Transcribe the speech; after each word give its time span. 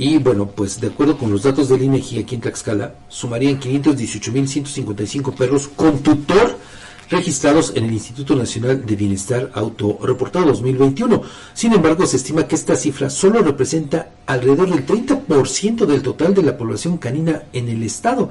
Y 0.00 0.16
bueno, 0.16 0.46
pues 0.46 0.80
de 0.80 0.86
acuerdo 0.86 1.18
con 1.18 1.30
los 1.30 1.42
datos 1.42 1.68
del 1.68 1.82
INEGI 1.82 2.20
aquí 2.20 2.34
en 2.34 2.40
Tlaxcala, 2.40 2.94
sumarían 3.10 3.60
518.155 3.60 5.34
perros 5.34 5.68
con 5.68 5.98
tutor 5.98 6.56
registrados 7.10 7.74
en 7.76 7.84
el 7.84 7.92
Instituto 7.92 8.34
Nacional 8.34 8.86
de 8.86 8.96
Bienestar 8.96 9.50
Autorreportado 9.52 10.46
2021. 10.46 11.20
Sin 11.52 11.74
embargo, 11.74 12.06
se 12.06 12.16
estima 12.16 12.48
que 12.48 12.54
esta 12.54 12.76
cifra 12.76 13.10
solo 13.10 13.42
representa 13.42 14.08
alrededor 14.24 14.70
del 14.70 14.86
30% 14.86 15.84
del 15.84 16.00
total 16.00 16.32
de 16.32 16.44
la 16.44 16.56
población 16.56 16.96
canina 16.96 17.42
en 17.52 17.68
el 17.68 17.82
estado. 17.82 18.30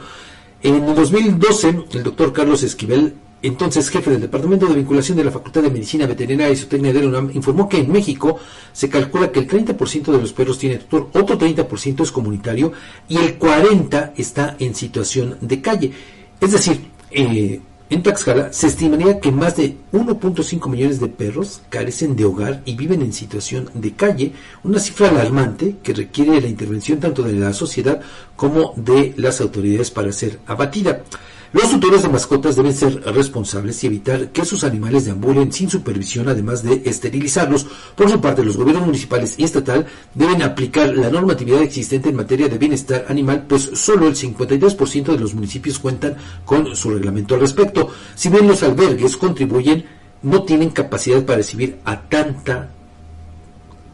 En 0.64 0.74
el 0.74 0.96
2012, 0.96 1.86
el 1.92 2.02
doctor 2.02 2.34
Carlos 2.34 2.64
Esquivel, 2.64 3.14
entonces 3.42 3.90
jefe 3.90 4.12
del 4.12 4.22
Departamento 4.22 4.68
de 4.68 4.76
Vinculación 4.76 5.18
de 5.18 5.24
la 5.24 5.32
Facultad 5.32 5.62
de 5.62 5.72
Medicina 5.72 6.06
Veterinaria 6.06 6.54
y 6.54 6.58
Zootecnia 6.58 6.94
de 6.94 7.08
UNAM, 7.08 7.32
informó 7.34 7.70
que 7.70 7.78
en 7.78 7.92
México 7.92 8.38
se 8.74 8.90
calcula 8.90 9.32
que 9.32 9.40
el 9.40 9.48
30% 9.48 10.12
de 10.12 10.18
los 10.20 10.34
perros 10.34 10.58
tiene 10.58 10.78
tutor, 10.78 11.10
otro 11.14 11.38
30% 11.38 12.04
es 12.04 12.12
comunitario 12.12 12.72
y 13.08 13.18
el 13.18 13.40
40% 13.40 14.12
está 14.18 14.56
en 14.60 14.76
situación 14.76 15.38
de 15.42 15.62
calle. 15.62 15.92
Es 16.40 16.52
decir, 16.52 16.90
eh, 17.12 17.62
en 17.92 18.04
Tlaxcala 18.04 18.54
se 18.54 18.68
estimaría 18.68 19.20
que 19.20 19.32
más 19.32 19.56
de 19.56 19.76
1.5 19.92 20.70
millones 20.70 21.00
de 21.00 21.08
perros 21.08 21.62
carecen 21.70 22.16
de 22.16 22.26
hogar 22.26 22.62
y 22.64 22.76
viven 22.76 23.02
en 23.02 23.14
situación 23.14 23.68
de 23.74 23.94
calle, 23.94 24.34
una 24.64 24.78
cifra 24.78 25.10
alarmante 25.10 25.78
que 25.82 25.96
requiere 25.96 26.40
la 26.40 26.48
intervención 26.48 27.00
tanto 27.00 27.24
de 27.24 27.34
la 27.34 27.52
sociedad 27.52 28.00
como 28.36 28.74
de 28.76 29.16
las 29.18 29.42
autoridades 29.42 29.90
para 29.90 30.12
ser 30.12 30.40
abatida. 30.46 31.02
Los 31.52 31.72
tutores 31.72 32.04
de 32.04 32.10
mascotas 32.10 32.56
deben 32.56 32.76
ser 32.76 33.02
responsables 33.06 33.84
y 33.84 33.88
evitar 33.88 34.30
que 34.30 34.46
sus 34.46 34.64
animales 34.64 35.06
deambulen 35.06 35.52
sin 35.52 35.68
supervisión, 35.68 36.30
además 36.30 36.62
de 36.62 36.84
esterilizarlos. 36.86 37.66
Por 37.96 38.08
su 38.08 38.22
parte, 38.22 38.44
los 38.44 38.56
gobiernos 38.56 38.86
municipales 38.86 39.34
y 39.36 39.46
estatal 39.46 39.88
deben 40.14 40.44
aplicar 40.44 40.96
la 40.96 41.10
normatividad 41.10 41.64
existente 41.64 42.10
en 42.10 42.18
materia 42.18 42.50
de 42.50 42.60
bienestar 42.60 43.06
animal, 43.10 43.46
pues 43.48 43.72
solo 43.74 44.06
el 44.06 44.16
52% 44.16 45.06
de 45.06 45.20
los 45.20 45.34
municipios 45.34 45.80
cuentan 45.80 46.18
con 46.46 46.76
su 46.76 46.92
reglamento 46.92 47.34
al 47.34 47.42
respecto. 47.42 47.90
Si 48.14 48.30
bien 48.30 48.48
los 48.48 48.62
albergues 48.62 49.18
contribuyen, 49.18 49.86
no 50.22 50.44
tienen 50.44 50.70
capacidad 50.70 51.26
para 51.26 51.38
recibir 51.38 51.80
a 51.84 52.00
tanta 52.02 52.70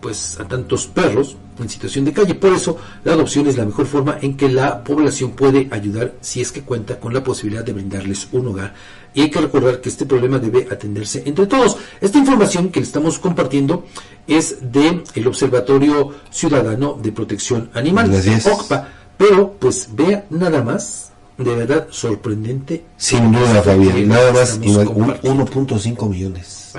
pues 0.06 0.39
a 0.39 0.48
tantos 0.48 0.86
perros 0.86 1.36
en 1.59 1.67
situación 1.67 2.06
de 2.06 2.14
calle. 2.14 2.36
Por 2.36 2.53
eso 2.53 2.78
la 3.03 3.14
adopción 3.14 3.48
es 3.48 3.58
la 3.58 3.66
mejor 3.66 3.88
forma 3.88 4.20
en 4.22 4.38
que 4.38 4.48
la 4.48 4.84
población 4.84 5.31
puede 5.31 5.67
ayudar 5.72 6.14
si 6.22 6.42
es 6.42 6.52
que 6.52 6.61
cuenta 6.61 7.00
con 7.00 7.11
la 7.11 7.23
posibilidad 7.23 7.64
de 7.64 7.73
brindarles 7.73 8.28
un 8.31 8.50
hogar. 8.50 8.76
Y 9.16 9.22
hay 9.22 9.31
que 9.31 9.42
recordar 9.42 9.81
que 9.81 9.89
este 9.89 10.06
problema 10.06 10.38
debe 10.38 10.67
atenderse 10.72 11.23
entre 11.26 11.48
todos. 11.48 11.78
Esta 12.00 12.20
información 12.20 12.70
que 12.70 12.81
le 12.81 12.86
estamos 12.86 13.17
compartiendo 13.17 13.86
es 14.28 14.58
de 14.72 15.03
el 15.16 15.26
Observatorio 15.26 16.14
Ciudadano 16.30 17.00
de 17.02 17.11
Protección 17.11 17.72
Animal, 17.73 18.11
OCPA. 18.14 18.88
Pero 19.17 19.53
pues 19.53 19.89
vea 19.92 20.28
nada 20.30 20.61
más 20.61 21.14
de 21.38 21.55
verdad 21.55 21.88
sorprendente. 21.89 22.86
Sin 22.97 23.31
duda, 23.31 23.61
Fabián, 23.61 24.08
nada 24.08 24.31
más 24.31 24.59
1.5 24.59 26.09
millones. 26.09 26.73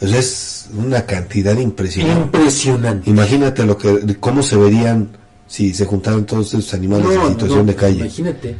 es 0.00 0.70
una 0.76 1.04
cantidad 1.06 1.56
impresionante. 1.56 2.22
Impresionante. 2.22 3.10
Imagínate 3.10 3.64
lo 3.64 3.76
que, 3.78 4.16
cómo 4.20 4.42
se 4.42 4.56
verían 4.56 5.08
si 5.46 5.74
se 5.74 5.84
juntaran 5.84 6.24
todos 6.24 6.48
esos 6.54 6.72
animales 6.74 7.06
en 7.10 7.28
situación 7.28 7.66
de 7.66 7.74
calle. 7.74 8.00
Imagínate. 8.00 8.56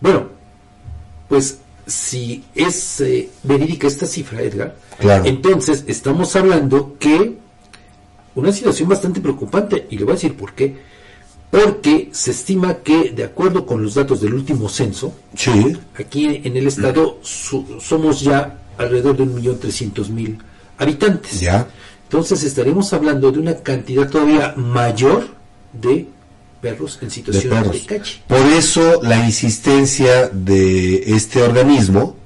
Bueno, 0.00 0.28
pues 1.28 1.58
si 1.86 2.44
es 2.54 3.00
eh, 3.00 3.30
verídica 3.42 3.86
esta 3.86 4.06
cifra, 4.06 4.42
Edgar, 4.42 4.76
entonces 5.24 5.84
estamos 5.86 6.34
hablando 6.36 6.96
que 6.98 7.38
una 8.34 8.52
situación 8.52 8.88
bastante 8.88 9.20
preocupante, 9.20 9.86
y 9.90 9.98
le 9.98 10.04
voy 10.04 10.12
a 10.12 10.14
decir 10.14 10.36
por 10.36 10.52
qué 10.54 10.76
porque 11.50 12.10
se 12.12 12.32
estima 12.32 12.78
que, 12.78 13.10
de 13.10 13.24
acuerdo 13.24 13.64
con 13.64 13.82
los 13.82 13.94
datos 13.94 14.20
del 14.20 14.34
último 14.34 14.68
censo, 14.68 15.14
aquí 15.98 16.42
en 16.44 16.56
el 16.56 16.66
estado 16.66 17.20
somos 17.22 18.20
ya 18.20 18.58
alrededor 18.76 19.16
de 19.16 19.22
un 19.22 19.34
millón 19.34 19.58
trescientos 19.58 20.10
mil 20.10 20.38
habitantes. 20.76 21.40
Ya. 21.40 21.68
Entonces 22.04 22.42
estaremos 22.42 22.92
hablando 22.92 23.32
de 23.32 23.38
una 23.38 23.56
cantidad 23.56 24.08
todavía 24.08 24.54
mayor 24.56 25.28
de 25.72 26.06
perros 26.60 26.98
en 27.02 27.10
situación 27.10 27.70
de, 27.70 27.80
calle. 27.80 28.22
Por 28.26 28.40
eso 28.40 29.00
la 29.02 29.24
insistencia 29.24 30.28
de 30.28 31.14
este 31.14 31.42
organismo 31.42 32.16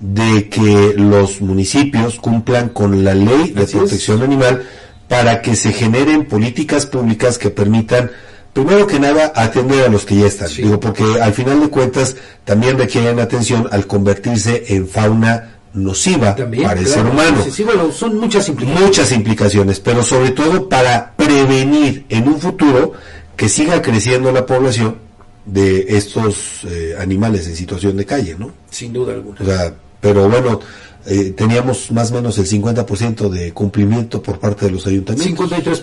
de 0.00 0.48
que 0.48 0.94
los 0.96 1.40
municipios 1.40 2.16
cumplan 2.16 2.70
con 2.70 3.04
la 3.04 3.14
ley 3.14 3.52
de 3.52 3.66
protección 3.66 4.22
animal 4.22 4.64
para 5.12 5.42
que 5.42 5.56
se 5.56 5.74
generen 5.74 6.24
políticas 6.24 6.86
públicas 6.86 7.36
que 7.36 7.50
permitan 7.50 8.10
primero 8.54 8.86
que 8.86 8.98
nada 8.98 9.30
atender 9.36 9.84
a 9.84 9.90
los 9.90 10.06
que 10.06 10.16
ya 10.16 10.26
están. 10.26 10.48
Digo, 10.48 10.80
porque 10.80 11.04
al 11.20 11.34
final 11.34 11.60
de 11.60 11.68
cuentas 11.68 12.16
también 12.46 12.78
requieren 12.78 13.20
atención 13.20 13.68
al 13.72 13.86
convertirse 13.86 14.64
en 14.68 14.88
fauna 14.88 15.58
nociva 15.74 16.34
para 16.34 16.80
el 16.80 16.86
ser 16.86 17.04
humano. 17.04 17.44
son 17.92 18.16
muchas 18.16 18.48
implicaciones. 18.48 18.88
Muchas 18.88 19.12
implicaciones, 19.12 19.80
pero 19.80 20.02
sobre 20.02 20.30
todo 20.30 20.66
para 20.70 21.12
prevenir 21.14 22.06
en 22.08 22.28
un 22.28 22.40
futuro 22.40 22.94
que 23.36 23.50
siga 23.50 23.82
creciendo 23.82 24.32
la 24.32 24.46
población 24.46 24.96
de 25.44 25.84
estos 25.88 26.64
eh, 26.64 26.96
animales 26.98 27.46
en 27.48 27.54
situación 27.54 27.98
de 27.98 28.06
calle, 28.06 28.34
¿no? 28.38 28.50
Sin 28.70 28.94
duda 28.94 29.12
alguna. 29.12 29.36
O 29.42 29.44
sea, 29.44 29.74
pero 30.00 30.26
bueno, 30.26 30.58
eh, 31.06 31.32
teníamos 31.36 31.90
más 31.90 32.10
o 32.12 32.14
menos 32.14 32.38
el 32.38 32.46
50% 32.46 33.28
de 33.28 33.52
cumplimiento 33.52 34.22
por 34.22 34.38
parte 34.38 34.66
de 34.66 34.72
los 34.72 34.86
ayuntamientos. 34.86 35.48
53%. 35.48 35.80